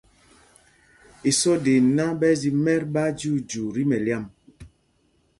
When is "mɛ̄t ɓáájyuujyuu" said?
2.63-3.69